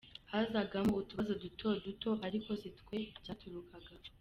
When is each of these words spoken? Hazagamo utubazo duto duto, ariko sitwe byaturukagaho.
Hazagamo 0.31 0.93
utubazo 1.01 1.33
duto 1.43 1.67
duto, 1.85 2.11
ariko 2.27 2.49
sitwe 2.61 2.95
byaturukagaho. 3.21 3.93